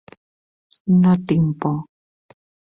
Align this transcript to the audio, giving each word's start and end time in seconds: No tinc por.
No 1.03 1.13
tinc 1.33 1.55
por. 1.67 1.79